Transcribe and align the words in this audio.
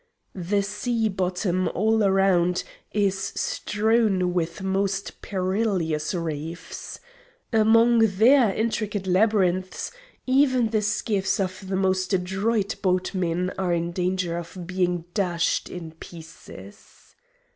The 0.33 0.63
sea 0.63 1.09
bottom 1.09 1.67
all 1.75 2.03
around 2.03 2.63
is 2.91 3.19
strewn 3.19 4.33
with 4.33 4.63
most 4.63 5.21
perilous 5.21 6.15
reefs. 6.15 6.99
Among 7.53 7.99
their 7.99 8.51
intricate 8.51 9.05
labyrinths 9.05 9.91
even 10.25 10.69
the 10.69 10.81
skiffs 10.81 11.39
of 11.39 11.67
the 11.67 11.75
most 11.75 12.13
adroit 12.15 12.77
boatmen 12.81 13.51
are 13.59 13.73
in 13.73 13.91
danger 13.91 14.39
of 14.39 14.65
being 14.65 15.05
dashed 15.13 15.69
in 15.69 15.91
pieces. 15.91 17.13